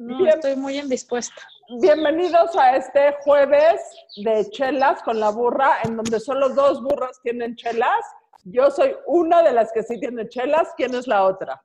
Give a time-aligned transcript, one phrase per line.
[0.00, 0.30] No, Bien.
[0.30, 1.42] estoy muy indispuesta.
[1.78, 3.82] Bienvenidos a este jueves
[4.24, 8.02] de chelas con la burra, en donde solo dos burras tienen chelas.
[8.44, 10.72] Yo soy una de las que sí tiene chelas.
[10.74, 11.62] ¿Quién es la otra?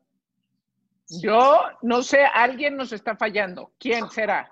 [1.21, 3.71] Yo no sé, alguien nos está fallando.
[3.79, 4.51] ¿Quién será?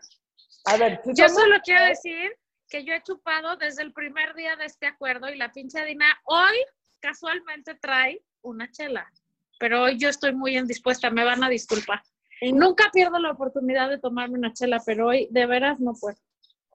[0.63, 2.31] A ver, Yo solo quiero decir
[2.69, 6.05] que yo he chupado desde el primer día de este acuerdo y la pinche Dina
[6.23, 6.55] hoy
[7.01, 9.11] casualmente trae una chela.
[9.59, 12.01] Pero hoy yo estoy muy indispuesta, me van a disculpar.
[12.43, 16.17] Y nunca pierdo la oportunidad de tomarme una chela, pero hoy de veras no puedo.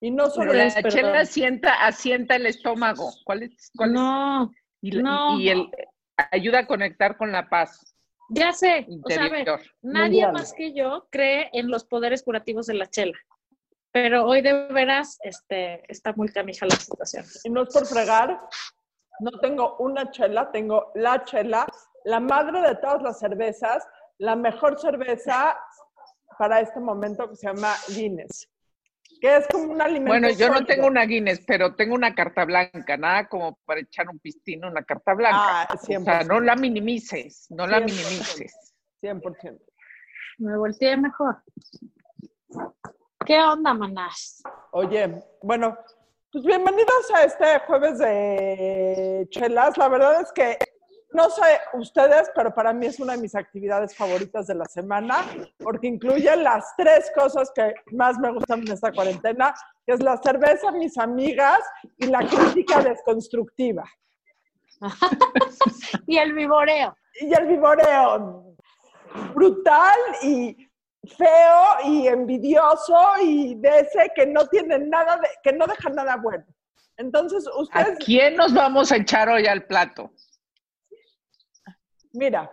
[0.01, 0.91] y no Pero solo la es, perdón.
[0.93, 3.11] chela asienta, asienta el estómago.
[3.25, 3.71] ¿Cuál es?
[3.77, 3.95] cuál es?
[3.95, 5.39] No, Y, la- no.
[5.41, 5.71] y el,
[6.31, 7.95] ayuda a conectar con la paz
[8.31, 8.87] ya sé.
[9.03, 9.61] O sea, a ver, interior.
[9.81, 10.33] nadie Mundial.
[10.35, 13.17] más que yo cree en los poderes curativos de la chela.
[13.91, 17.25] Pero hoy de veras este, está muy canija la situación.
[17.45, 18.39] y no es por fregar,
[19.21, 21.67] no tengo una chela, tengo la chela,
[22.05, 23.87] la madre de todas las cervezas,
[24.19, 25.57] la mejor cerveza
[26.39, 28.49] para este momento que se llama Guinness,
[29.21, 30.11] que es como un alimento.
[30.11, 34.09] Bueno, yo no tengo una Guinness, pero tengo una carta blanca, nada como para echar
[34.09, 35.63] un pistino, una carta blanca.
[35.63, 36.27] Ah, o sea, 100%.
[36.27, 37.85] no la minimices, no la 100%.
[37.85, 38.75] minimices.
[39.03, 39.61] 100%.
[40.39, 41.43] Me volteé mejor.
[43.27, 44.43] ¿Qué onda, manás?
[44.71, 45.77] Oye, bueno,
[46.33, 49.77] pues bienvenidos a este jueves de chelas.
[49.77, 50.57] La verdad es que
[51.11, 55.25] no sé ustedes, pero para mí es una de mis actividades favoritas de la semana,
[55.59, 59.55] porque incluye las tres cosas que más me gustan en esta cuarentena,
[59.87, 61.61] que es la cerveza, mis amigas
[61.97, 63.85] y la crítica desconstructiva.
[66.07, 66.97] Y el vivoreo.
[67.21, 68.55] Y el vivoreo
[69.35, 70.57] brutal y
[71.17, 76.17] feo y envidioso y de ese que no tiene nada de, que no deja nada
[76.17, 76.45] bueno.
[76.97, 80.13] Entonces, ¿A ustedes, quién nos vamos a echar hoy al plato?
[82.19, 82.53] Mira,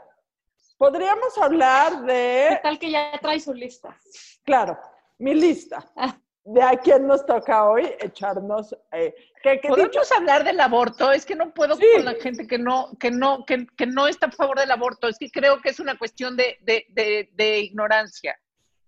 [0.77, 3.97] podríamos hablar ¿Qué de, tal que ya trae su lista?
[4.43, 4.77] claro,
[5.17, 6.15] mi lista, Ah.
[6.43, 11.11] de a quién nos toca hoy echarnos, eh, que, que ¿Podemos dicho- hablar del aborto?
[11.11, 11.85] Es que no puedo Sí.
[11.95, 15.07] con la gente que no, que no, que, que no está a favor del aborto.
[15.07, 18.37] Es que creo que es una cuestión de, de, de, de ignorancia.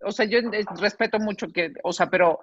[0.03, 0.39] O sea, yo
[0.79, 2.39] respeto mucho que, o sea, pero,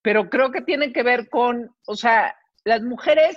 [0.00, 3.36] pero creo que tiene que ver con, o sea, las mujeres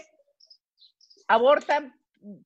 [1.27, 1.96] abortan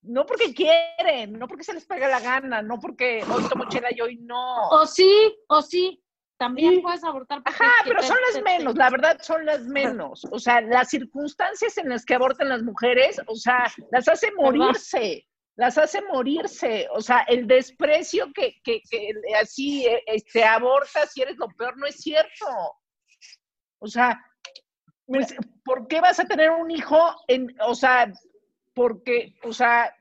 [0.04, 3.90] no porque quieren, no porque se les pega la gana, no porque hoy tomo chela
[3.92, 4.70] y hoy no.
[4.70, 6.04] O sí, o sí.
[6.38, 6.82] También Sí.
[6.82, 7.40] puedes abortar.
[7.46, 10.26] Ajá, pero son las menos, la verdad son las menos.
[10.32, 15.28] O sea, las circunstancias en las que abortan las mujeres, o sea, las hace morirse,
[15.56, 16.88] las hace morirse.
[16.96, 21.78] O sea, el desprecio que, que, que así eh, este, abortas y eres lo peor,
[21.78, 22.48] no es cierto.
[23.80, 24.20] O sea,
[25.06, 26.98] pues, ¿por qué vas a tener un hijo
[27.28, 28.12] en, o sea,
[28.74, 29.94] porque, o sea,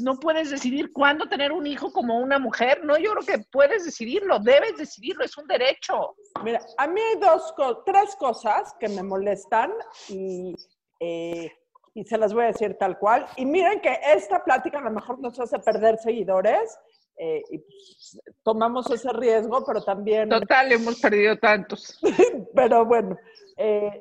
[0.00, 3.84] no puedes decidir cuándo tener un hijo como una mujer, no, yo creo que puedes
[3.84, 6.14] decidirlo, debes decidirlo, es un derecho.
[6.42, 7.54] Mira, a mí hay dos,
[7.84, 9.72] tres cosas que me molestan
[10.08, 10.54] y,
[11.00, 11.50] eh,
[11.94, 13.26] y se las voy a decir tal cual.
[13.36, 16.78] Y miren que esta plática a lo mejor nos hace perder seguidores
[17.16, 22.00] eh, y pues, tomamos ese riesgo, pero también, Total, hemos perdido tantos.
[22.54, 23.16] pero bueno.
[23.56, 24.00] eh,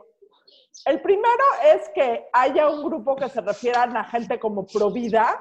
[0.86, 5.40] el primero es que haya un grupo que se refieran a gente como provida,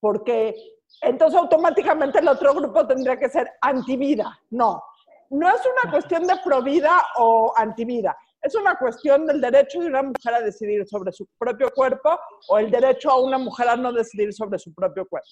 [0.00, 0.54] porque
[1.00, 4.38] entonces automáticamente el otro grupo tendría que ser antivida.
[4.50, 4.82] No,
[5.30, 8.16] no es una cuestión de provida o antivida.
[8.42, 12.18] Es una cuestión del derecho de una mujer a decidir sobre su propio cuerpo
[12.48, 15.28] o el derecho a una mujer a no decidir sobre su propio cuerpo.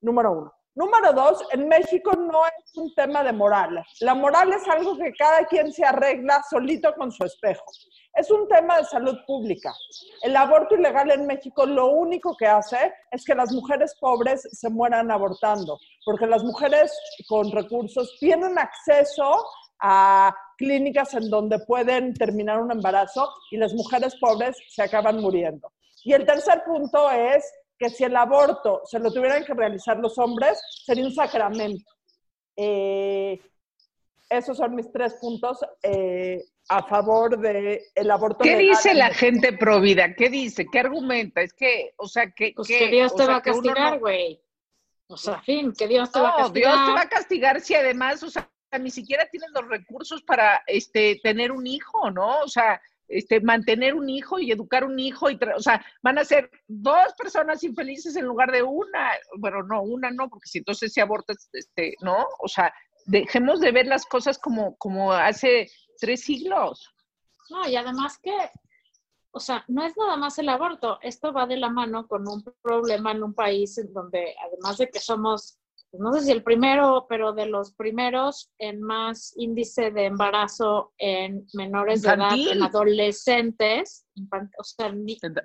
[0.00, 0.52] Número uno.
[0.74, 3.82] Número dos, en México no es un tema de moral.
[4.00, 7.64] La moral es algo que cada quien se arregla solito con su espejo.
[8.16, 9.74] Es un tema de salud pública.
[10.22, 14.70] El aborto ilegal en México lo único que hace es que las mujeres pobres se
[14.70, 16.90] mueran abortando, porque las mujeres
[17.28, 19.44] con recursos tienen acceso
[19.80, 25.70] a clínicas en donde pueden terminar un embarazo y las mujeres pobres se acaban muriendo.
[26.02, 27.44] Y el tercer punto es
[27.78, 31.92] que si el aborto se lo tuvieran que realizar los hombres, sería un sacramento.
[32.56, 33.38] Eh,
[34.28, 38.38] esos son mis tres puntos eh, a favor del el aborto.
[38.42, 39.20] ¿Qué legal dice la México.
[39.26, 40.14] gente pro vida?
[40.14, 40.66] ¿Qué dice?
[40.70, 41.42] ¿Qué argumenta?
[41.42, 43.92] Es que, o sea, que, Pues que- que Dios o te sea, va a castigar,
[43.94, 44.40] no- güey.
[45.08, 46.72] O sea, fin, que Dios te va a No, castigar.
[46.74, 48.50] Dios te va a castigar si además, o sea,
[48.80, 52.40] ni siquiera tienes los recursos para este tener un hijo, ¿no?
[52.40, 56.18] O sea, este mantener un hijo y educar un hijo y tra- o sea, van
[56.18, 59.12] a ser dos personas infelices en lugar de una.
[59.38, 62.26] Bueno, no, una no, porque si entonces se aborta este, ¿no?
[62.40, 62.74] O sea,
[63.06, 66.92] dejemos de ver las cosas como como hace tres siglos.
[67.50, 68.36] No, y además que,
[69.30, 72.44] o sea, no es nada más el aborto, esto va de la mano con un
[72.62, 75.58] problema en un país en donde, además de que somos
[75.98, 81.46] no sé si el primero, pero de los primeros en más índice de embarazo en
[81.54, 84.06] menores de edad, en adolescentes.
[84.58, 84.92] O sea,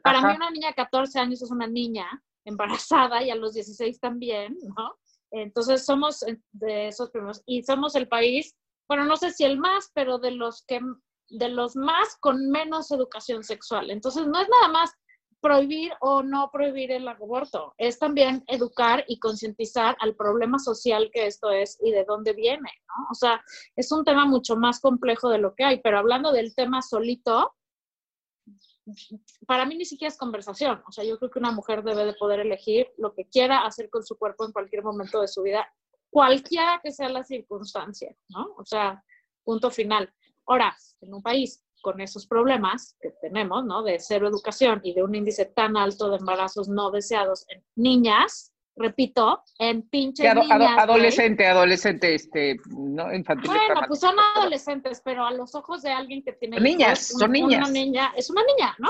[0.03, 2.05] para mí una niña de 14 años es una niña
[2.45, 4.95] embarazada y a los 16 también, ¿no?
[5.31, 8.55] Entonces somos de esos primeros y somos el país,
[8.87, 10.81] bueno, no sé si el más, pero de los que
[11.29, 13.89] de los más con menos educación sexual.
[13.89, 14.91] Entonces no es nada más
[15.41, 21.25] prohibir o no prohibir el aborto, es también educar y concientizar al problema social que
[21.25, 23.07] esto es y de dónde viene, ¿no?
[23.09, 23.43] O sea,
[23.75, 27.55] es un tema mucho más complejo de lo que hay, pero hablando del tema solito,
[29.45, 30.81] para mí ni siquiera es conversación.
[30.87, 33.89] O sea, yo creo que una mujer debe de poder elegir lo que quiera hacer
[33.89, 35.67] con su cuerpo en cualquier momento de su vida,
[36.09, 38.53] cualquiera que sea la circunstancia, ¿no?
[38.57, 39.03] O sea,
[39.43, 40.13] punto final.
[40.45, 43.83] Ahora, en un país con esos problemas que tenemos, ¿no?
[43.83, 48.53] De cero educación y de un índice tan alto de embarazos no deseados en niñas,
[48.75, 50.77] repito, en pinches niñas.
[50.77, 53.49] adolescente, adolescente, este, no infantil.
[53.49, 57.69] Bueno, pues son adolescentes, pero a los ojos de alguien que tiene niñas, son niñas.
[57.69, 58.89] Una niña, es una niña, ¿no?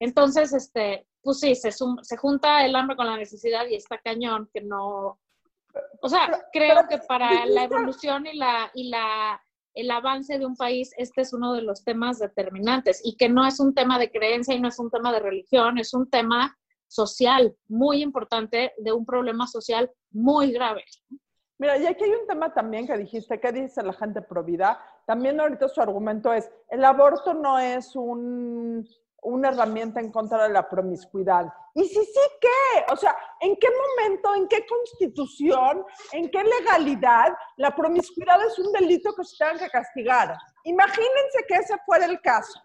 [0.00, 4.50] Entonces, este, pues sí, se, se junta el hambre con la necesidad y está cañón
[4.52, 5.18] que no,
[6.00, 9.40] o sea, creo que para la evolución y la y la
[9.74, 13.44] el avance de un país, este es uno de los temas determinantes y que no
[13.44, 16.56] es un tema de creencia y no es un tema de religión, es un tema
[16.94, 20.84] social muy importante de un problema social muy grave.
[21.58, 24.80] Mira, y aquí hay un tema también que dijiste, ¿qué dice la gente pro vida?
[25.06, 28.86] También ahorita su argumento es, el aborto no es un,
[29.22, 31.46] una herramienta en contra de la promiscuidad.
[31.74, 32.92] ¿Y si sí qué?
[32.92, 38.70] O sea, ¿en qué momento, en qué constitución, en qué legalidad la promiscuidad es un
[38.72, 40.36] delito que se tenga que castigar?
[40.64, 42.60] Imagínense que ese fuera el caso.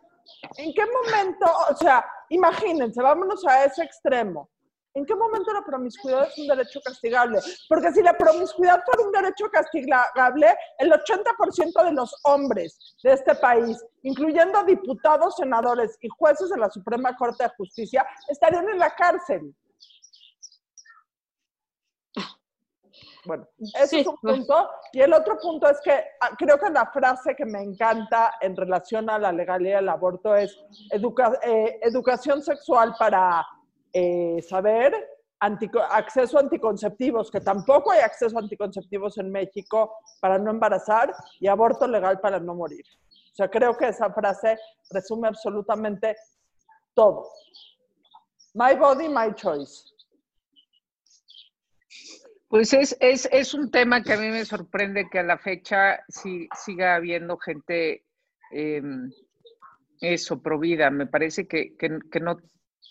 [0.57, 4.49] ¿En qué momento, o sea, imagínense, vámonos a ese extremo.
[4.95, 7.39] ¿En qué momento la promiscuidad es un derecho castigable?
[7.67, 13.35] Porque si la promiscuidad fuera un derecho castigable, el 80% de los hombres de este
[13.35, 18.93] país, incluyendo diputados, senadores y jueces de la Suprema Corte de Justicia, estarían en la
[18.95, 19.55] cárcel.
[23.25, 24.69] Bueno, ese es un punto.
[24.93, 28.55] Y el otro punto es que ah, creo que la frase que me encanta en
[28.55, 30.57] relación a la legalidad del aborto es
[30.91, 33.45] eh, educación sexual para
[33.93, 34.93] eh, saber,
[35.39, 41.47] acceso a anticonceptivos, que tampoco hay acceso a anticonceptivos en México para no embarazar y
[41.47, 42.85] aborto legal para no morir.
[43.31, 44.57] O sea, creo que esa frase
[44.91, 46.15] resume absolutamente
[46.93, 47.25] todo.
[48.53, 49.85] My body, my choice.
[52.49, 56.03] Pues es, es, es, un tema que a mí me sorprende que a la fecha
[56.07, 58.05] sí, siga habiendo gente,
[58.51, 59.11] em,
[60.01, 60.89] eso, provida.
[60.89, 62.37] Me parece que, que, que, no,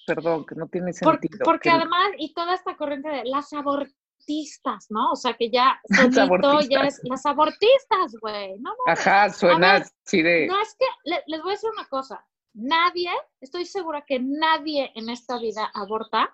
[0.07, 1.41] perdón, que no tiene sentido.
[1.45, 5.11] porque además, y toda esta corriente de las abortistas, ¿no?
[5.11, 5.81] O sea, que ya
[6.13, 8.61] solito ya es las abortistas, güey.
[8.61, 10.47] No, Ajá, suena así de...
[10.47, 10.87] No, es que
[11.27, 12.25] les voy a decir una cosa.
[12.55, 16.33] Nadie, estoy segura que nadie en esta vida aborta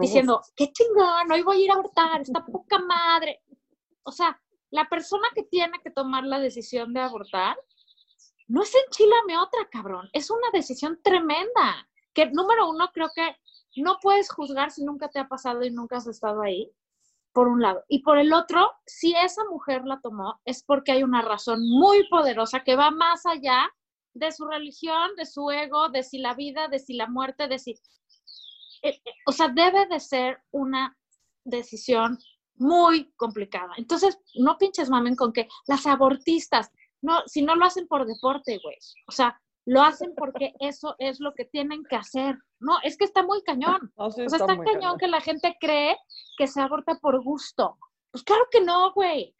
[0.00, 3.42] diciendo, qué chingón, hoy voy a ir a abortar, esta poca madre.
[4.02, 7.56] O sea, la persona que tiene que tomar la decisión de abortar,
[8.48, 10.08] no es enchilame otra, cabrón.
[10.12, 13.36] Es una decisión tremenda que número uno, creo que
[13.76, 16.70] no puedes juzgar si nunca te ha pasado y nunca has estado ahí,
[17.32, 17.84] por un lado.
[17.88, 22.08] Y por el otro, si esa mujer la tomó, es porque hay una razón muy
[22.08, 23.68] poderosa que va más allá
[24.14, 27.58] de su religión, de su ego, de si la vida, de si la muerte, de
[27.58, 27.74] si...
[29.26, 30.96] O sea, debe de ser una
[31.44, 32.18] decisión
[32.56, 33.72] muy complicada.
[33.76, 36.70] Entonces, no pinches mamen con que las abortistas,
[37.02, 38.76] no, si no lo hacen por deporte, güey.
[39.08, 42.36] O sea, lo hacen porque eso es lo que tienen que hacer.
[42.60, 43.92] No, es que está muy cañón.
[43.96, 45.96] o sea, está, cañón, que la gente cree
[46.38, 47.78] que se aborta por gusto.
[48.14, 49.34] Pues claro que no, güey.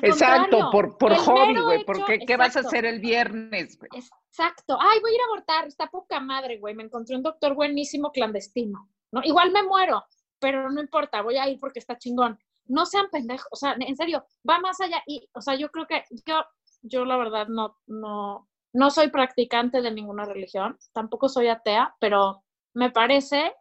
[0.00, 1.84] Exacto, por, por hobby, güey.
[1.84, 3.90] Porque ¿qué vas a hacer el viernes, güey?
[3.96, 4.78] Exacto.
[4.80, 5.66] Ay, voy a ir a abortar.
[5.66, 6.72] Está poca madre, güey.
[6.72, 8.88] Me encontré un doctor buenísimo clandestino.
[9.10, 9.22] ¿no?
[9.24, 10.04] Igual me muero,
[10.38, 12.38] pero no importa, voy a ir porque está chingón.
[12.66, 15.02] No sean pendejos, o sea, en serio, va más allá.
[15.06, 16.44] Y, o sea, yo creo que yo,
[16.82, 22.44] yo la verdad no, no, no soy practicante de ninguna religión, tampoco soy atea, pero
[22.72, 23.52] me parece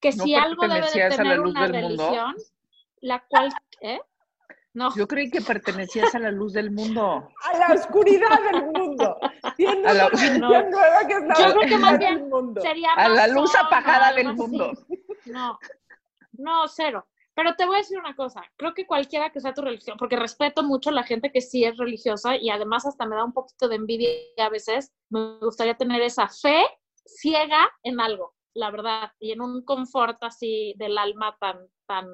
[0.00, 2.34] que si algo debe de tener una religión,
[3.00, 4.00] la cual, ¿eh?
[4.74, 4.94] No.
[4.94, 7.28] Yo creí que pertenecías a la luz del mundo.
[7.42, 9.18] A la oscuridad del mundo.
[9.20, 13.54] a la, nueva que es la Yo creo que más bien sería a la luz
[13.56, 14.72] apagada del mundo.
[15.26, 15.58] No,
[16.32, 17.06] no, cero.
[17.38, 20.16] Pero te voy a decir una cosa, creo que cualquiera que sea tu religión, porque
[20.16, 23.32] respeto mucho a la gente que sí es religiosa y además hasta me da un
[23.32, 26.64] poquito de envidia a veces, me gustaría tener esa fe
[27.06, 32.08] ciega en algo, la verdad, y en un confort así del alma tan, tan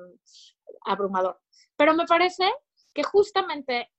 [0.84, 1.40] abrumador.
[1.76, 2.52] Pero me parece
[2.92, 3.90] que justamente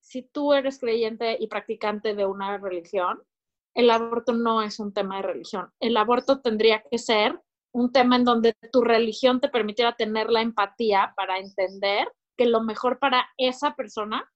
[0.00, 3.22] si tú eres creyente y practicante de una religión,
[3.74, 5.70] el aborto no es un tema de religión.
[5.78, 7.40] El aborto tendría que ser
[7.72, 12.62] un tema en donde tu religión te permitiera tener la empatía para entender que lo
[12.62, 14.28] mejor para esa persona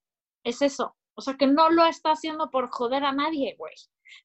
[0.45, 0.97] es eso.
[1.17, 3.75] O sea, que no lo está haciendo por joder a nadie, güey,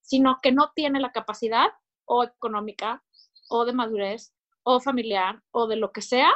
[0.01, 1.69] sino que no tiene la capacidad
[2.05, 3.03] o económica
[3.49, 4.33] o de madurez
[4.63, 6.31] o familiar o de lo que sea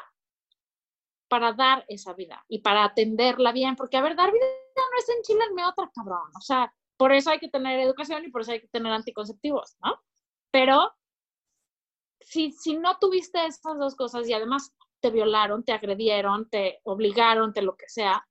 [1.33, 5.09] para dar esa vida y para atenderla bien, porque a ver, dar vida no es
[5.09, 6.29] enchilarme otra, cabrón.
[6.37, 9.75] O sea, por eso hay que tener educación y por eso hay que tener anticonceptivos,
[9.83, 9.99] ¿no?
[10.51, 10.93] Pero
[12.19, 17.51] si, si no tuviste esas dos cosas y además te violaron, te agredieron, te obligaron,
[17.51, 18.23] te lo que sea,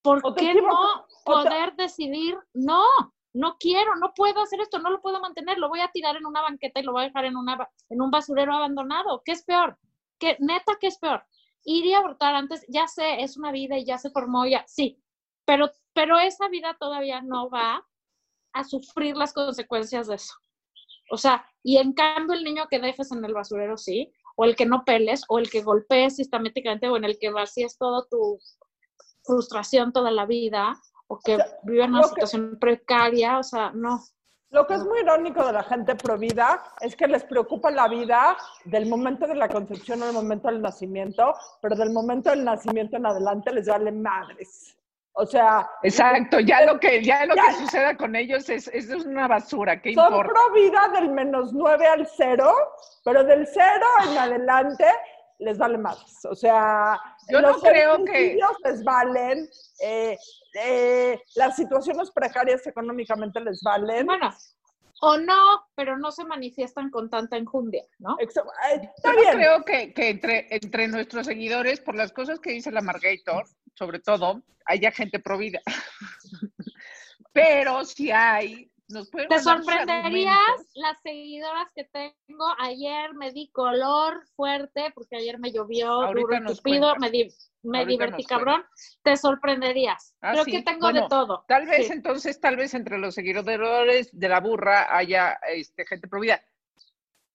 [0.00, 2.82] ¿por qué no poder decidir, no,
[3.34, 6.24] no quiero, no puedo hacer esto, no lo puedo mantener, lo voy a tirar en
[6.24, 9.20] una banqueta y lo voy a dejar en, una, en un basurero abandonado?
[9.22, 9.78] ¿Qué es peor?
[10.18, 11.22] ¿Qué, neta, ¿qué es peor?
[11.64, 15.02] Ir y abortar antes, ya sé, es una vida y ya se formó, ya, sí,
[15.44, 17.86] pero, pero esa vida todavía no va
[18.52, 20.34] a sufrir las consecuencias de eso.
[21.10, 24.56] O sea, y en cambio el niño que dejes en el basurero, sí, o el
[24.56, 28.38] que no peles, o el que golpees sistemáticamente, o en el que vacíes toda tu
[29.24, 34.00] frustración toda la vida, o que vive en una situación precaria, o sea, no.
[34.50, 37.86] Lo que es muy irónico de la gente pro vida es que les preocupa la
[37.86, 42.96] vida del momento de la concepción al momento del nacimiento, pero del momento del nacimiento
[42.96, 44.74] en adelante les vale madres.
[45.12, 45.68] O sea.
[45.82, 49.82] Exacto, ya lo que, ya lo que suceda con ellos es, es una basura.
[49.82, 52.54] ¿qué son pro vida del menos 9 al 0,
[53.04, 53.66] pero del 0
[54.10, 54.86] en adelante
[55.38, 56.24] les vale más.
[56.24, 58.38] O sea, yo los no creo que.
[58.64, 59.48] les valen,
[59.80, 60.16] eh,
[60.54, 64.06] eh, las situaciones precarias económicamente les valen.
[64.06, 64.34] Bueno,
[65.00, 68.16] o no, pero no se manifiestan con tanta enjundia, ¿no?
[68.20, 73.44] Yo creo que, que, entre, entre nuestros seguidores, por las cosas que dice la Margator,
[73.74, 75.60] sobre todo, haya gente provida.
[77.32, 80.38] Pero si hay, nos pueden Te sorprenderías
[80.74, 82.44] las seguidoras que tengo.
[82.58, 87.28] Ayer me di color fuerte porque ayer me llovió duro me, di,
[87.62, 88.64] me divertí cabrón.
[89.02, 90.14] Te sorprenderías.
[90.20, 91.44] Ah, Creo que tengo de todo.
[91.46, 96.42] Tal vez entonces, tal vez entre los seguidores de la burra haya este, gente provida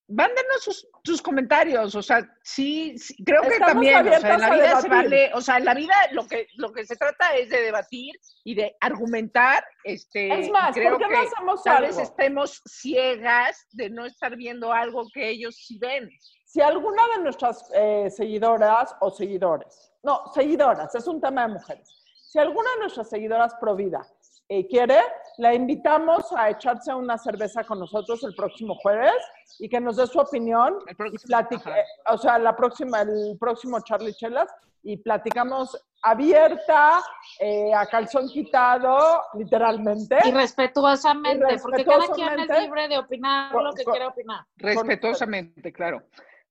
[0.07, 2.95] mándenos sus, sus, comentarios, o sea, sí,
[3.25, 5.93] creo que también, o sea, en la vida se vale, o sea, en la vida
[6.11, 10.73] lo que, lo que se trata es de debatir y de argumentar, este, es más,
[10.75, 15.55] creo que no hacemos tal vez estemos ciegas de no estar viendo algo que ellos
[15.55, 16.09] sí ven.
[16.45, 22.03] Si alguna de nuestras eh, seguidoras o seguidores, no, seguidoras, es un tema de mujeres,
[22.29, 24.05] si alguna de nuestras seguidoras pro vida
[24.49, 24.99] eh, quiere,
[25.37, 29.13] la invitamos a echarse una cerveza con nosotros el próximo jueves
[29.59, 30.77] y que nos dé su opinión.
[30.89, 34.49] Eh, o sea, la próxima, el próximo Charlie Chelas
[34.83, 37.01] y platicamos abierta,
[37.39, 40.17] eh, a calzón quitado, literalmente.
[40.25, 44.45] Y respetuosamente, porque cada quien es libre de opinar lo que quiera opinar.
[44.57, 46.03] Respetuosamente, claro.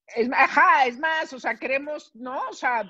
[0.07, 2.49] Es, ajá, es más, o sea, queremos, ¿no?
[2.49, 2.81] O sea,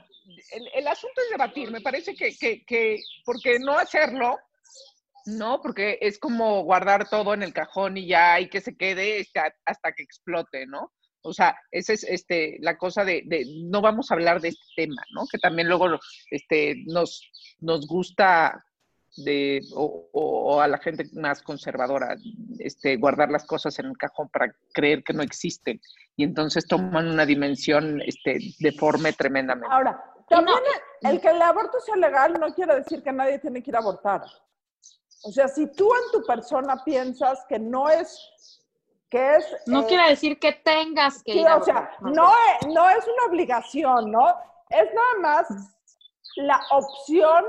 [0.75, 1.71] el, asunto es debatir.
[1.71, 4.38] Me parece que, que, que, porque no hacerlo,
[5.26, 9.21] no, porque es como guardar todo en el cajón y ya hay que se quede
[9.21, 10.93] este, hasta que explote, ¿no?
[11.23, 13.25] O sea, esa es este, la cosa de,
[13.71, 15.26] no vamos a hablar de este tema, ¿no?
[15.31, 15.88] Que también luego
[16.31, 18.64] este, nos, nos gusta
[19.17, 22.17] de, o, a la gente más conservadora,
[22.59, 25.81] este, guardar las cosas en el cajón para creer que no existen.
[26.17, 29.69] Y entonces toman una dimensión este, deforme tremendamente.
[29.71, 30.59] Ahora, también
[31.02, 33.81] el que el aborto sea legal no quiere decir que nadie tiene que ir a
[33.81, 34.23] abortar.
[35.25, 38.19] O sea, si tú en tu persona piensas que no es,
[39.09, 39.57] que es...
[39.67, 41.47] No eh, quiere decir que tengas que ir.
[41.47, 44.29] o sea, no, es, no es una obligación, ¿no?
[44.69, 45.47] Es nada más
[46.37, 47.45] la opción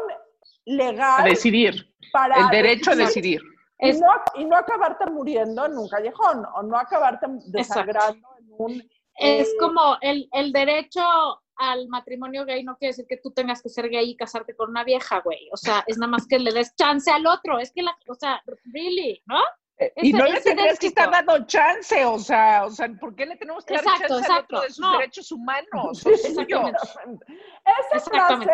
[0.66, 1.22] legal.
[1.22, 1.90] A decidir.
[2.12, 3.42] Para el derecho a decidir.
[3.80, 8.90] Y, no, y no acabarte muriendo en un callejón o no acabarte desangrando en un...
[9.16, 11.02] Es eh, como el, el derecho
[11.58, 14.70] al matrimonio gay no quiere decir que tú tengas que ser gay y casarte con
[14.70, 15.50] una vieja, güey.
[15.52, 17.60] O sea, es nada más que le des chance al otro.
[17.60, 19.40] Es que la, o sea, really, ¿no?
[19.78, 23.26] Eh, y no le tendrías que estar dando chance, o sea, o sea, ¿por qué
[23.26, 26.06] le tenemos que dar chance al otro de sus derechos humanos?
[26.06, 26.46] esa
[28.00, 28.52] frase,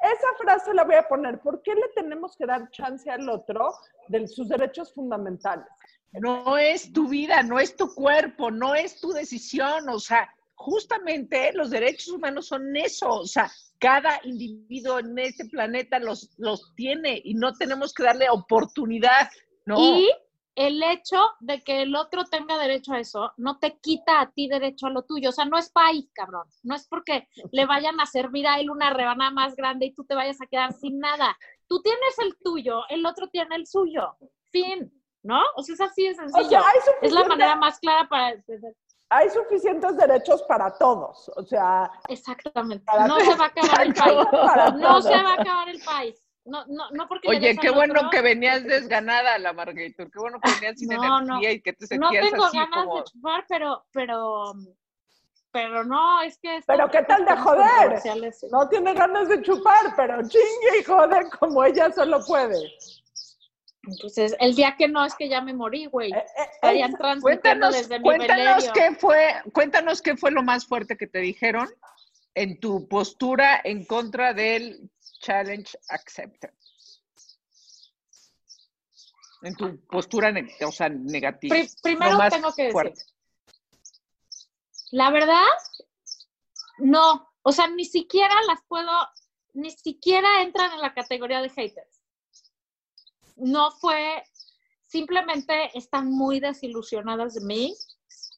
[0.00, 1.40] esa frase la voy a poner.
[1.40, 3.74] ¿Por qué le tenemos que dar chance al otro
[4.08, 5.66] de sus derechos fundamentales?
[6.12, 11.52] No es tu vida, no es tu cuerpo, no es tu decisión, o sea, justamente
[11.54, 17.18] los derechos humanos son eso, o sea, cada individuo en este planeta los, los tiene
[17.24, 19.30] y no tenemos que darle oportunidad,
[19.64, 19.78] ¿no?
[19.78, 20.10] Y
[20.56, 24.48] el hecho de que el otro tenga derecho a eso no te quita a ti
[24.48, 25.30] derecho a lo tuyo.
[25.30, 26.46] O sea, no es país, cabrón.
[26.62, 30.04] No es porque le vayan a servir a él una rebanada más grande y tú
[30.04, 31.38] te vayas a quedar sin nada.
[31.68, 34.18] Tú tienes el tuyo, el otro tiene el suyo.
[34.50, 35.40] Fin, ¿no?
[35.56, 36.46] O sea, es así de sencillo.
[36.46, 36.62] O sea,
[37.00, 38.34] es la manera más clara para.
[39.12, 41.28] Hay suficientes derechos para todos.
[41.36, 42.84] O sea, Exactamente.
[42.84, 44.26] Para No se va a acabar el país.
[44.30, 45.04] para No todos.
[45.04, 46.22] se va a acabar el país.
[46.44, 48.10] No, no, no porque Oye, qué bueno otro.
[48.10, 50.10] que venías desganada, la Margator.
[50.10, 52.84] Qué bueno que venías sin No, energía y que te No sentías tengo así ganas
[52.84, 52.96] como...
[52.96, 54.52] de chupar, pero, pero,
[55.52, 56.60] pero no, es que.
[56.66, 58.00] Pero ¿qué tal de joder?
[58.32, 58.46] sí.
[58.50, 62.56] no tiene ganas de chupar, pero chingue y jode como ella solo puede.
[63.82, 66.12] Entonces, el día que no es que ya me morí, güey.
[66.12, 67.22] Eh, eh, Estarían eh, transmitiendo
[67.68, 68.72] Cuéntanos, desde mi cuéntanos velerio.
[68.74, 71.68] qué fue, cuéntanos qué fue lo más fuerte que te dijeron
[72.34, 76.50] en tu postura en contra del challenge accepted.
[79.42, 80.32] En tu postura,
[80.66, 81.54] o sea, negativa.
[81.54, 82.94] Pri- primero tengo que decir.
[84.90, 85.46] La verdad,
[86.78, 87.26] no.
[87.42, 88.90] O sea, ni siquiera las puedo,
[89.54, 91.99] ni siquiera entran en la categoría de haters.
[93.40, 94.22] No fue,
[94.86, 97.74] simplemente están muy desilusionadas de mí.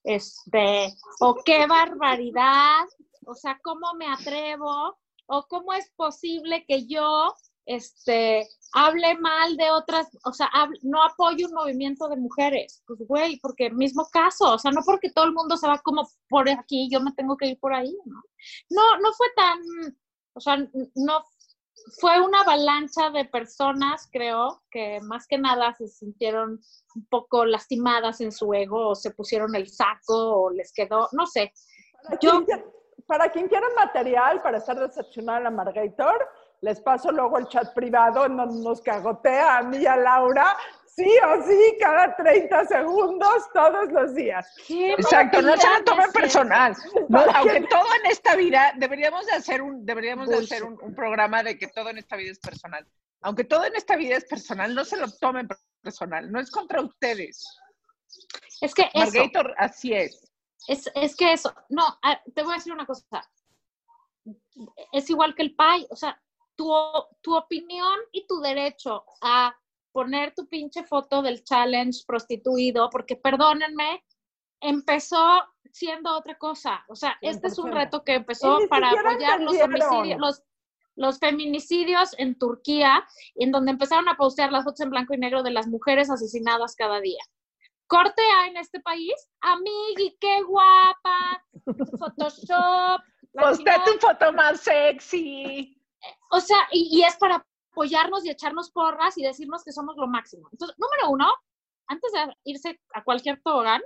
[0.05, 2.85] Este, o qué barbaridad,
[3.27, 7.33] o sea, cómo me atrevo, o cómo es posible que yo,
[7.65, 10.51] este, hable mal de otras, o sea,
[10.83, 12.83] no apoyo un movimiento de mujeres.
[12.87, 16.09] Pues, güey, porque mismo caso, o sea, no porque todo el mundo se va como
[16.29, 18.23] por aquí, yo me tengo que ir por ahí, ¿no?
[18.71, 19.59] No, no fue tan,
[20.35, 21.25] o sea, no,
[22.00, 26.61] fue una avalancha de personas, creo, que más que nada se sintieron
[26.95, 31.26] un poco lastimadas en su ego, o se pusieron el saco, o les quedó, no
[31.26, 31.52] sé.
[32.05, 32.64] Para, Yo- quien, quiera-
[33.07, 36.29] para quien quiera material para estar decepcionada a la Margator,
[36.61, 40.57] les paso luego el chat privado en donde nos cagotea a mí y a Laura,
[40.95, 44.47] sí o sí, cada 30 segundos, todos los días.
[44.67, 46.77] ¿Qué Exacto, no se lo tomen personal.
[47.09, 50.95] No, ¿Para aunque todo en esta vida, deberíamos de hacer un, deberíamos de hacer un,
[50.95, 52.87] programa de que todo en esta vida es personal.
[53.23, 55.49] Aunque todo en esta vida es personal, no se lo tomen
[55.81, 57.47] personal, no es contra ustedes.
[58.61, 60.31] Es que eso, Margator, así es.
[60.69, 61.99] Es, es que eso, no,
[62.35, 63.29] te voy a decir una cosa.
[64.93, 66.21] Es igual que el PAI, o sea,
[66.55, 66.71] tu,
[67.21, 69.57] tu opinión y tu derecho a
[69.92, 74.02] poner tu pinche foto del challenge prostituido, porque perdónenme,
[74.61, 76.85] empezó siendo otra cosa.
[76.88, 77.74] O sea, este es un 100%.
[77.74, 80.42] reto que empezó para apoyar los homicidios, los,
[80.96, 85.42] los feminicidios en Turquía, en donde empezaron a postear las fotos en blanco y negro
[85.42, 87.22] de las mujeres asesinadas cada día.
[87.87, 91.44] Corte A en este país, amigui, qué guapa,
[91.98, 93.02] Photoshop.
[93.57, 93.85] chingada.
[93.85, 95.78] tu foto más sexy.
[96.31, 100.07] O sea, y, y es para apoyarnos y echarnos porras y decirnos que somos lo
[100.07, 100.49] máximo.
[100.53, 101.33] Entonces, número uno,
[101.87, 103.83] antes de irse a cualquier tobogán,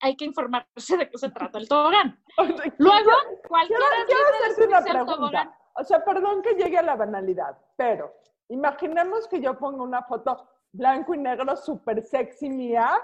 [0.00, 2.22] hay que informarse de qué se trata el tobogán.
[2.78, 3.12] Luego,
[3.48, 5.54] cualquiera Quiero, quiero una tobogán.
[5.74, 8.14] O sea, perdón que llegue a la banalidad, pero
[8.48, 12.98] imaginemos que yo pongo una foto blanco y negro súper sexy mía.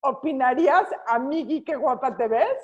[0.00, 2.58] ¿Opinarías, amigui, qué guapa te ves?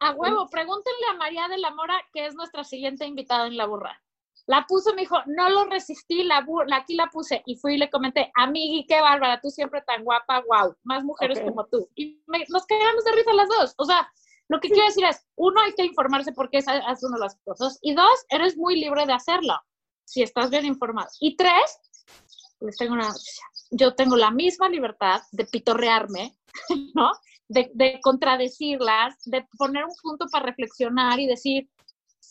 [0.00, 3.66] A huevo, pregúntenle a María de la Mora, que es nuestra siguiente invitada en la
[3.66, 4.03] burra.
[4.46, 7.42] La puso, me dijo, no lo resistí, la, aquí la puse.
[7.46, 11.38] Y fui y le comenté, amigui, qué bárbara, tú siempre tan guapa, wow, más mujeres
[11.38, 11.44] Ok.
[11.46, 11.88] como tú.
[11.94, 13.74] Y me- nos quedamos de risa las dos.
[13.78, 14.06] O sea,
[14.48, 16.66] lo que quiero decir es, uno, hay que informarse porque es
[17.02, 17.78] uno las cosas.
[17.80, 19.54] Y dos, eres muy libre de hacerlo,
[20.04, 21.08] si estás bien informado.
[21.20, 21.78] Y tres,
[22.60, 23.44] les tengo una noticia.
[23.70, 26.36] Yo tengo la misma libertad de pitorrearme,
[26.94, 27.12] ¿no?
[27.48, 31.68] De, de contradecirlas, de poner un punto para reflexionar y decir,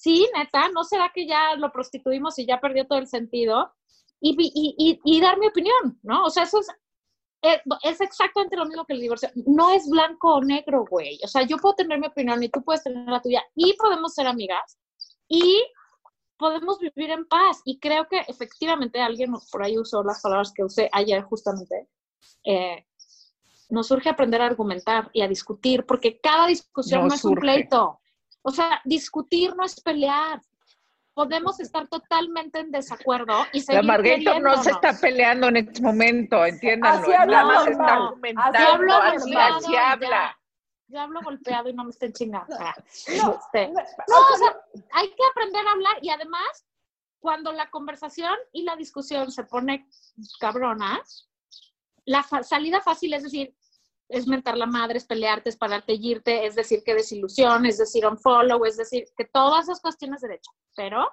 [0.03, 3.73] sí, neta, ¿no será que ya lo prostituimos y ya perdió todo el sentido?
[4.19, 6.25] Y, y, y, y dar mi opinión, ¿no?
[6.25, 6.67] O sea, eso es,
[7.41, 9.29] eh, es exactamente lo mismo que el divorcio.
[9.45, 11.19] No es blanco o negro, güey.
[11.23, 14.13] O sea, yo puedo tener mi opinión y tú puedes tener la tuya y podemos
[14.13, 14.77] ser amigas
[15.27, 15.63] y
[16.37, 17.61] podemos vivir en paz.
[17.65, 21.87] Y creo que efectivamente alguien por ahí usó las palabras que usé ayer justamente.
[22.45, 22.85] Eh,
[23.69, 27.31] nos surge aprender a argumentar y a discutir, porque cada discusión Nos no es un
[27.31, 27.41] surge.
[27.41, 27.99] pleito.
[28.43, 30.41] O sea, discutir no es pelear.
[31.13, 35.81] Podemos estar totalmente en desacuerdo y La seguir Margator no se está peleando en este
[35.81, 37.01] momento, entiéndanlo.
[37.03, 38.07] Así hablamos, más está no.
[38.07, 39.91] argumentando, Así hablo así, golpeado, así ya.
[39.91, 40.39] habla.
[40.87, 42.55] Yo hablo golpeado y no me estén chingando.
[42.59, 42.73] Ah,
[43.17, 44.57] No, este, me- No, o sea,
[44.91, 46.65] hay que aprender a hablar y además,
[47.19, 49.87] cuando la conversación y la discusión se pone
[50.39, 51.01] cabrona,
[52.05, 53.55] la fa- salida fácil es decir,
[54.09, 57.77] es mentar la madre, es pelearte, es pararte y irte, es decir que desilusión, es
[57.77, 60.51] decir un follow, es decir que todas esas cuestiones de derecho.
[60.75, 61.09] Pero,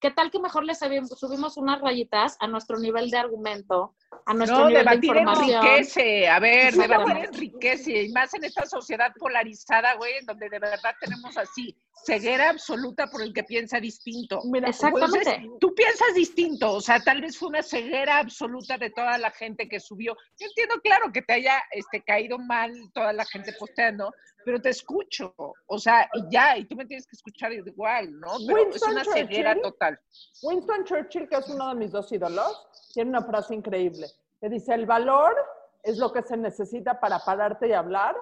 [0.00, 3.94] ¿qué tal que mejor le subimos subimos unas rayitas a nuestro nivel de argumento?
[4.26, 5.66] a nuestro No, nivel de debatir información.
[5.66, 10.58] enriquece, a ver, debatir enriquece, y más en esta sociedad polarizada, güey, en donde de
[10.58, 14.40] verdad tenemos así, ceguera absoluta por el que piensa distinto.
[14.44, 15.18] Mira, Exactamente.
[15.30, 19.30] Entonces, tú piensas distinto, o sea, tal vez fue una ceguera absoluta de toda la
[19.30, 20.14] gente que subió.
[20.38, 24.12] Yo entiendo, claro, que te haya este, caído mal toda la gente posteando,
[24.44, 28.36] pero te escucho, o sea, y ya, y tú me tienes que escuchar igual, ¿no?
[28.46, 29.72] Pero es una ceguera Churchill.
[29.72, 29.87] total.
[30.42, 34.06] Winston Churchill, que es uno de mis dos ídolos, tiene una frase increíble.
[34.40, 35.34] Que dice, el valor
[35.82, 38.16] es lo que se necesita para pararte y hablar,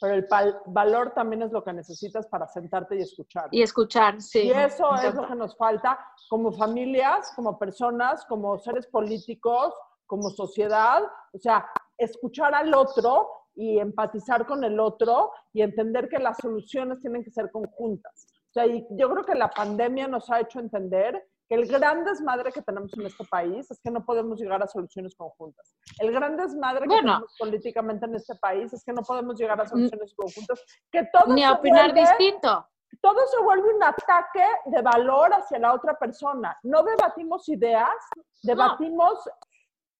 [0.00, 0.26] pero el
[0.66, 3.48] valor también es lo que necesitas para sentarte y escuchar.
[3.50, 4.42] Y escuchar, sí.
[4.42, 9.74] Y eso es lo que nos falta como familias, como personas, como seres políticos,
[10.06, 11.02] como sociedad.
[11.32, 17.00] O sea, escuchar al otro y empatizar con el otro y entender que las soluciones
[17.00, 18.28] tienen que ser conjuntas.
[18.48, 22.04] O sea, y yo creo que la pandemia nos ha hecho entender que el gran
[22.04, 25.74] desmadre que tenemos en este país es que no podemos llegar a soluciones conjuntas.
[25.98, 27.12] El gran desmadre que Bueno.
[27.14, 31.34] tenemos políticamente en este país es que no podemos llegar a soluciones conjuntas, que todo
[31.34, 32.66] Ni opinar vuelve- distinto.
[33.02, 36.58] todo se vuelve un ataque de valor hacia la otra persona.
[36.62, 37.94] No debatimos ideas,
[38.42, 39.28] debatimos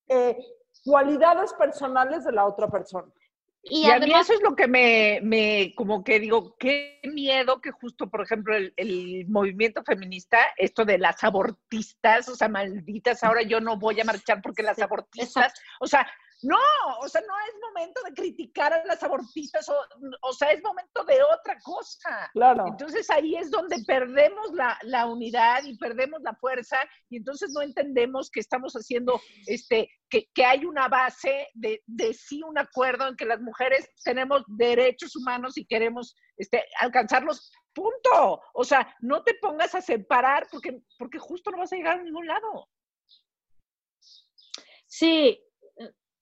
[0.09, 0.39] eh,
[0.85, 3.11] cualidades personales de la otra persona.
[3.71, 7.01] Y, Y, a mí además, eso es lo que me, me, como que digo, qué
[7.05, 12.49] miedo que justo, por ejemplo, el, el movimiento feminista, esto de las abortistas, o sea,
[12.49, 16.07] malditas, ahora yo no voy a marchar porque las Sí, abortistas, o sea,
[16.43, 16.57] no,
[17.01, 19.75] o sea, no es momento de criticar a las abortistas, o,
[20.23, 22.31] o sea, es momento de otra cosa.
[22.33, 22.67] Claro.
[22.69, 26.79] Entonces ahí es donde perdemos la, la unidad y perdemos la fuerza
[27.11, 32.15] y entonces no entendemos que estamos haciendo, este, que, que hay una base de, de
[32.15, 38.41] sí un acuerdo en que las mujeres tenemos derechos humanos y queremos este, alcanzarlos, punto.
[38.55, 42.03] O sea, no te pongas a separar porque, porque justo no vas a llegar a
[42.03, 42.69] ningún lado.
[44.87, 45.45] sí,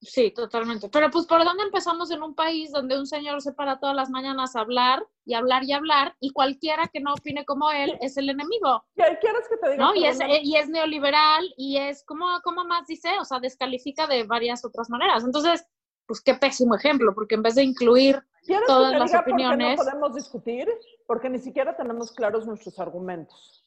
[0.07, 0.89] sí, totalmente.
[0.89, 4.11] Pero pues, ¿por dónde empezamos en un país donde un señor se para todas las
[4.11, 8.17] mañanas a hablar y hablar y hablar y cualquiera que no opine como él es
[8.17, 8.85] el enemigo?
[8.95, 9.85] ¿Qué- ¿Quieres que te diga?
[9.85, 9.95] ¿no?
[9.95, 13.11] Y es, eh, y es neoliberal y es, ¿cómo, ¿cómo más dice?
[13.21, 15.25] O sea, descalifica de varias otras maneras.
[15.25, 15.67] Entonces,
[16.07, 19.19] pues qué pésimo ejemplo, porque en vez de incluir ¿Quieres que todas te las diga
[19.19, 20.69] por qué opiniones- no podemos discutir?
[21.07, 23.65] Porque ni siquiera tenemos claros nuestros argumentos.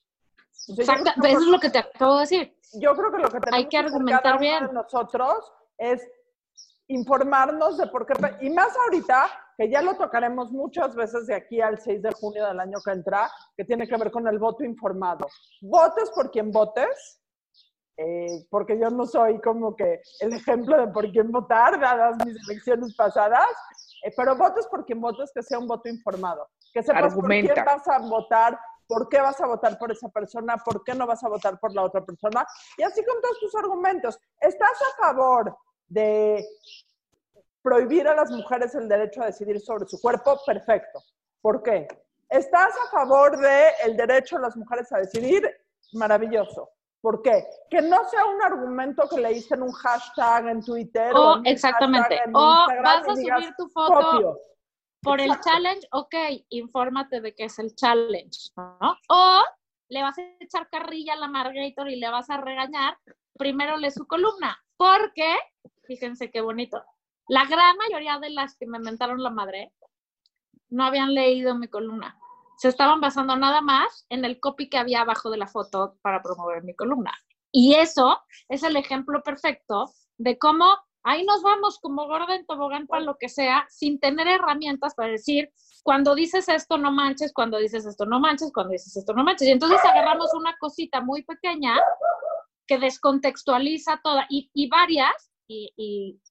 [0.70, 2.56] O sea, que- eso es lo que te acabo de decir.
[2.80, 4.70] yo creo que lo que tenemos Hay que argumentar uno bien.
[4.74, 6.08] nosotros es
[6.90, 11.62] informarnos de por qué, y más ahorita, que ya lo tocaremos muchas veces de aquí
[11.62, 14.64] al 6 de junio del año que entra, que tiene que ver con el voto
[14.64, 15.28] informado.
[15.62, 17.22] Votes por quien votes,
[17.96, 22.38] eh, porque yo no soy como que el ejemplo de por quién votar, dadas mis
[22.50, 23.50] elecciones pasadas,
[24.04, 27.54] eh, pero votes por quien votes, que sea un voto informado, que sepas por Argumenta.
[27.54, 31.06] quién vas a votar, por qué vas a votar por esa persona, por qué no
[31.06, 32.48] vas a votar por la otra persona,
[32.78, 34.18] y así con todos tus argumentos.
[34.40, 35.56] ¿Estás a favor
[35.90, 36.46] de
[37.62, 40.40] prohibir a las mujeres el derecho a decidir sobre su cuerpo?
[40.46, 41.04] Perfecto.
[41.42, 41.88] ¿Por qué?
[42.30, 45.50] ¿Estás a favor del derecho de las mujeres a decidir?
[45.94, 46.70] Maravilloso.
[47.02, 47.46] ¿Por qué?
[47.70, 51.12] Que no sea un argumento que leíste en un hashtag en Twitter.
[51.16, 52.22] O, en un exactamente.
[52.24, 54.38] en O Instagram vas a subir tu foto
[55.02, 56.16] por el challenge, ok,
[56.50, 58.98] infórmate de qué es el challenge, ¿no?
[59.08, 59.44] O
[59.90, 62.98] le vas a echar carrilla a la Margator y le vas a regañar,
[63.38, 65.36] primero lee su columna, porque,
[65.84, 66.82] fíjense qué bonito,
[67.28, 69.74] la gran mayoría de las que me mentaron la madre
[70.70, 72.18] no habían leído mi columna.
[72.58, 76.22] Se estaban basando nada más en el copy que había abajo de la foto para
[76.22, 77.12] promover mi columna.
[77.52, 80.66] Y eso es el ejemplo perfecto de cómo
[81.04, 85.10] ahí nos vamos como gorda en tobogán para lo que sea, sin tener herramientas para
[85.10, 85.52] decir,
[85.84, 89.50] cuando dices esto no manches, cuando dices esto no manches, cuando dices esto no manches.
[89.50, 91.76] Y entonces agarramos una cosita muy pequeña
[92.70, 96.22] que descontextualiza toda, y, y varias, y, y,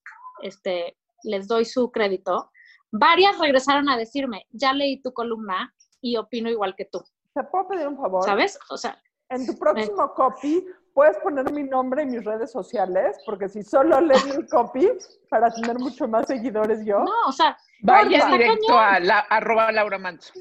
[0.43, 2.51] este, les doy su crédito,
[2.93, 7.03] varias regresaron a decirme, ya leí tu columna y opino igual que tú,
[7.35, 8.25] ¿Te puedo pedir un favor?
[8.25, 8.59] ¿sabes?
[8.71, 13.49] O sea, En tu próximo copy, puedes poner mi nombre y mis redes sociales, porque
[13.49, 14.89] si solo lees mi copy,
[15.29, 18.95] para tener mucho más seguidores yo, no, o sea, Vaya directo cañón.
[18.95, 20.33] a la, arroba Laura Manso.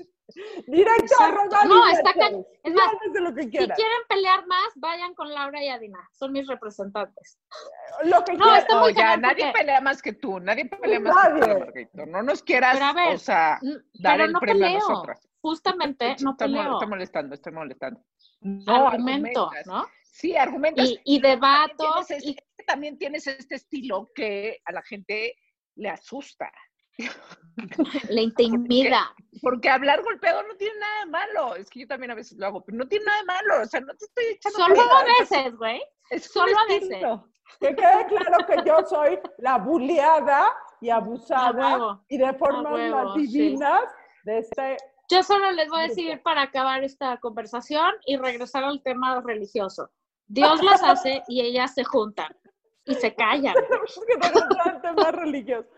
[0.67, 1.23] Directo Exacto.
[1.23, 2.45] arroba No, está cañón.
[2.63, 3.75] Es más, lo que si quieren
[4.09, 7.39] pelear más, vayan con Laura y Adina, son mis representantes.
[8.03, 8.59] Lo que No, quieras.
[8.59, 11.47] está No, ya, nadie porque- pelea más que tú, nadie pelea más que tú.
[11.47, 12.05] Margarito.
[12.07, 13.59] No nos quieras, a ver, o sea,
[13.93, 15.27] dar Pero el no premio a peleo, nosotras.
[15.41, 18.01] justamente no Está, mol- peleo, está molestando, está molestando.
[18.41, 19.49] No, argumento.
[19.65, 19.87] ¿no?
[20.03, 20.87] Sí, argumentas.
[20.89, 25.35] Y, y debato, Tienes este- y- también tienes este estilo que a la gente
[25.75, 26.51] le asusta.
[28.09, 29.13] le intimida.
[29.41, 31.55] Porque hablar golpeado no tiene nada de malo.
[31.55, 33.63] Es que yo también a veces lo hago, pero no tiene nada de malo.
[33.63, 35.81] O sea, no te estoy echando Solo a veces, güey.
[36.21, 37.27] Solo a estilo.
[37.59, 42.05] Que quede claro que yo soy la buleada y abusada huevo.
[42.09, 43.27] y de formas más sí.
[43.27, 43.83] divinas
[44.23, 44.77] de este.
[45.09, 49.89] Yo solo les voy a decir para acabar esta conversación y regresar al tema religioso.
[50.27, 52.35] Dios las hace y ellas se juntan
[52.85, 53.53] y se callan.
[54.81, 55.69] Tema religioso.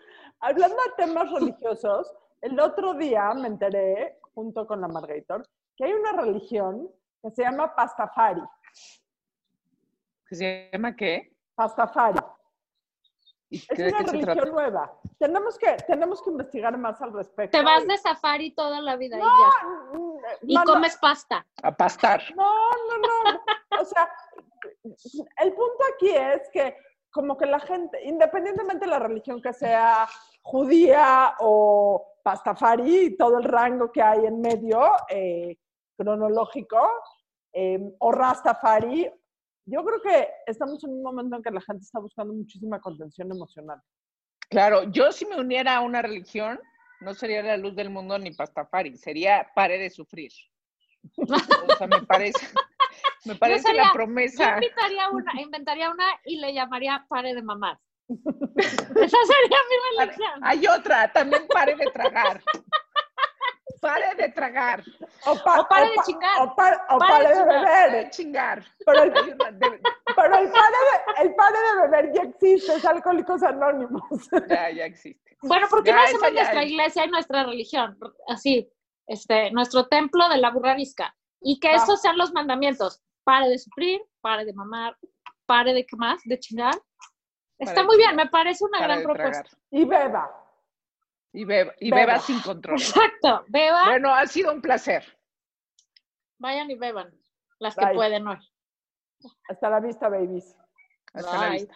[0.41, 5.93] Hablando de temas religiosos, el otro día me enteré, junto con la Margator, que hay
[5.93, 6.89] una religión
[7.21, 8.41] que se llama Pastafari.
[10.27, 11.35] ¿Que ¿Se llama qué?
[11.55, 12.19] Pastafari.
[13.51, 14.93] ¿Y Es qué- una religión nueva.
[15.17, 17.57] Tenemos que, tenemos que investigar más al respecto.
[17.57, 19.97] Te vas de safari toda la vida y ya.
[19.97, 21.45] Mm, Y comes pasta.
[21.63, 22.21] A pastar.
[22.35, 22.97] No, no,
[23.33, 23.81] no.
[23.81, 24.09] O sea,
[24.83, 26.77] el punto aquí es que
[27.11, 30.07] como que la gente, independientemente de la religión que sea
[30.41, 35.57] judía o pastafari, y todo el rango que hay en medio eh,
[35.97, 36.79] cronológico,
[37.53, 39.09] eh, o rastafari,
[39.65, 43.31] yo creo que estamos en un momento en que la gente está buscando muchísima contención
[43.31, 43.81] emocional.
[44.49, 46.59] Claro, yo si me uniera a una religión,
[47.01, 50.31] no sería la luz del mundo ni pastafari, sería pare de sufrir.
[51.17, 52.47] O sea, me parece,
[53.25, 54.55] me parece sería- la Yo promesa.
[54.55, 57.77] inventaría una, inventaría una y le llamaría pare de mamar.
[58.09, 60.39] Esa sería mi religión.
[60.41, 62.41] Hay otra, también pare de tragar.
[63.81, 64.83] Pare de tragar.
[65.23, 66.41] pa- O pare de pa- chingar.
[66.41, 67.45] O, par- o Pare pare de.
[67.45, 67.91] Pare beber.
[68.05, 68.63] de chingar.
[68.85, 69.35] Pero el, de-
[70.15, 74.03] pero el pare de, el pare de beber ya existe, es Alcohólicos Anónimos.
[74.49, 75.37] ya, ya existe.
[75.43, 76.69] Bueno, ¿por qué Ya, no hacemos ya nuestra es.
[76.71, 77.97] iglesia y nuestra religión?
[78.27, 78.69] Así,
[79.07, 81.15] este, nuestro templo de la burrarisca.
[81.41, 81.75] Y que Va.
[81.75, 83.01] esos sean los mandamientos.
[83.23, 84.97] Pare de sufrir, pare de mamar,
[85.45, 86.73] pare de qué más, de chingar.
[87.59, 89.43] Está muy bien, me parece una gran propuesta.
[89.43, 89.57] tragar.
[89.71, 90.45] Y beba.
[91.31, 92.05] Y beba, y Beba.
[92.05, 92.79] beba sin control.
[92.79, 95.03] Exacto, beban, Bueno, ha sido un placer.
[96.39, 97.13] vayan y beban,
[97.59, 98.37] las que pueden hoy.
[99.49, 100.55] Hasta la vista, babies.
[101.13, 101.75] Hasta la vista.